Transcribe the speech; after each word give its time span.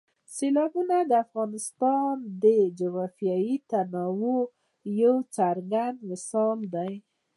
سیلابونه 0.35 0.97
د 1.09 1.11
افغانستان 1.25 2.13
د 2.43 2.45
جغرافیوي 2.79 3.55
تنوع 3.69 4.41
یو 5.01 5.15
څرګند 5.35 5.97
مثال 6.09 6.57
دی. 6.75 6.93